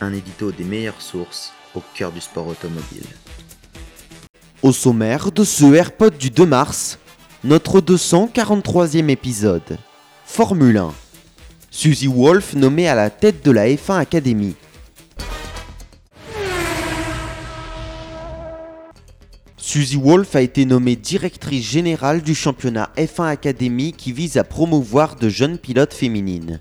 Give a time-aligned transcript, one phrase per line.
[0.00, 3.06] Un édito des meilleures sources au cœur du sport automobile.
[4.62, 6.98] Au sommaire de ce AirPod du 2 mars,
[7.44, 9.78] notre 243e épisode.
[10.24, 10.92] Formule 1.
[11.70, 14.56] Suzy Wolf nommée à la tête de la F1 Academy.
[19.56, 25.16] Suzy Wolf a été nommée directrice générale du championnat F1 Academy qui vise à promouvoir
[25.16, 26.60] de jeunes pilotes féminines.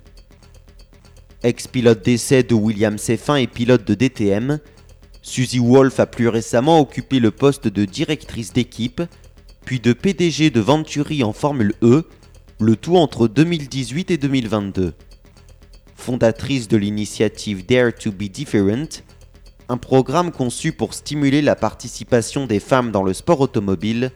[1.44, 4.60] Ex-pilote d'essai de Williams F1 et pilote de DTM,
[5.22, 9.02] Suzy Wolf a plus récemment occupé le poste de directrice d'équipe,
[9.66, 12.06] puis de PDG de Venturi en Formule E,
[12.62, 14.94] le tout entre 2018 et 2022.
[15.98, 19.04] Fondatrice de l'initiative Dare to be Different,
[19.68, 24.12] un programme conçu pour stimuler la participation des femmes dans le sport automobile,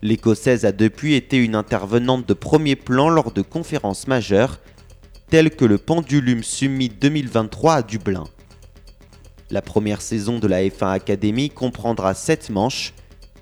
[0.00, 4.58] l'Écossaise a depuis été une intervenante de premier plan lors de conférences majeures,
[5.28, 8.24] telles que le Pendulum Summit 2023 à Dublin.
[9.50, 12.94] La première saison de la F1 Academy comprendra 7 manches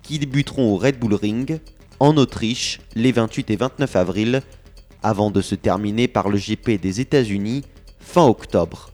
[0.03, 1.61] qui débuteront au Red Bull Ring,
[2.01, 4.43] en Autriche, les 28 et 29 avril,
[5.03, 7.65] avant de se terminer par le GP des États-Unis
[8.01, 8.94] fin octobre.